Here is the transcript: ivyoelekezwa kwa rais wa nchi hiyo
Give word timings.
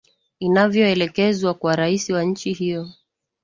ivyoelekezwa 0.47 1.51
kwa 1.59 1.75
rais 1.75 2.09
wa 2.09 2.23
nchi 2.23 2.53
hiyo 2.53 2.87